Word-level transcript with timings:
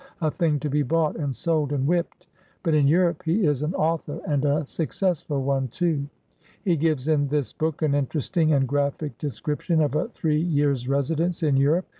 —a 0.21 0.31
thing 0.31 0.59
to 0.59 0.67
be 0.67 0.81
bought, 0.81 1.15
and 1.15 1.35
sold, 1.35 1.71
and 1.71 1.85
whipped: 1.85 2.25
but 2.63 2.73
in 2.73 2.87
Europe, 2.87 3.21
he 3.23 3.45
is 3.45 3.61
an 3.61 3.75
author, 3.75 4.19
and 4.25 4.45
a 4.45 4.65
successful 4.65 5.43
one. 5.43 5.67
too. 5.67 6.07
He 6.63 6.75
gives 6.75 7.07
in 7.07 7.27
this 7.27 7.53
book 7.53 7.83
an 7.83 7.93
interesting 7.93 8.51
and 8.53 8.67
graphic 8.67 9.15
description 9.19 9.79
of 9.79 9.93
a 9.93 10.07
three 10.07 10.41
years' 10.41 10.87
residence 10.87 11.43
in 11.43 11.55
Europe. 11.55 11.85